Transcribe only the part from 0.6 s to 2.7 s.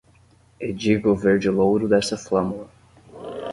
diga o verde-louro dessa flâmula